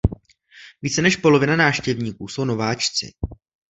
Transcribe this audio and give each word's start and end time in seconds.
Více 0.81 1.01
než 1.01 1.15
polovina 1.15 1.55
návštěvníků 1.55 2.27
jsou 2.27 2.45
nováčci. 2.45 3.13